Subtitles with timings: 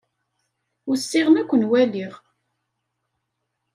[0.89, 2.13] Usiɣ-n ad ken-waliɣ.